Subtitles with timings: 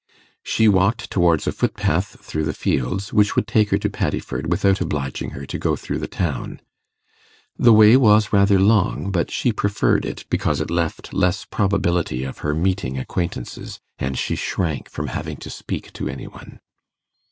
[0.41, 4.81] She walked towards a footpath through the fields, which would take her to Paddiford without
[4.81, 6.59] obliging her to go through the town.
[7.55, 12.39] The way was rather long, but she preferred it, because it left less probability of
[12.39, 16.61] her meeting acquaintances, and she shrank from having to speak to any one.